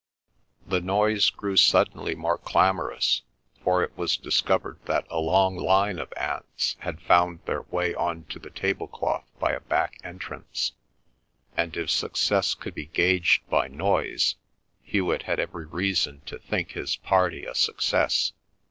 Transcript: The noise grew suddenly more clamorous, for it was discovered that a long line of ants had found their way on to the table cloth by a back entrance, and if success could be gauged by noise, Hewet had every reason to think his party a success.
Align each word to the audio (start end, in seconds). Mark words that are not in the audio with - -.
The 0.65 0.81
noise 0.81 1.29
grew 1.29 1.55
suddenly 1.55 2.15
more 2.15 2.39
clamorous, 2.39 3.21
for 3.63 3.83
it 3.83 3.95
was 3.95 4.17
discovered 4.17 4.79
that 4.85 5.05
a 5.11 5.19
long 5.19 5.55
line 5.55 5.99
of 5.99 6.11
ants 6.17 6.75
had 6.79 6.99
found 7.03 7.41
their 7.45 7.61
way 7.69 7.93
on 7.93 8.23
to 8.29 8.39
the 8.39 8.49
table 8.49 8.87
cloth 8.87 9.29
by 9.37 9.51
a 9.51 9.59
back 9.59 9.99
entrance, 10.03 10.71
and 11.55 11.77
if 11.77 11.91
success 11.91 12.55
could 12.55 12.73
be 12.73 12.87
gauged 12.87 13.47
by 13.47 13.67
noise, 13.67 14.37
Hewet 14.81 15.21
had 15.21 15.39
every 15.39 15.67
reason 15.67 16.21
to 16.21 16.39
think 16.39 16.71
his 16.71 16.95
party 16.95 17.45
a 17.45 17.53
success. 17.53 18.33